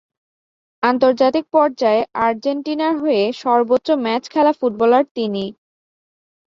[0.83, 5.45] আন্তর্জাতিক পর্যায়ে আর্জেন্টিনার হয়ে সর্বোচ্চ ম্যাচ খেলা ফুটবলার তিনি।